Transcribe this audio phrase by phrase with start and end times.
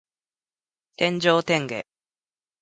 [0.95, 1.83] 天上天下